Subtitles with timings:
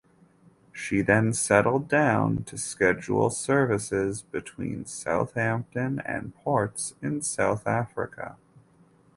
[0.71, 8.35] She then settled down to scheduled services between Southampton and ports in South Africa.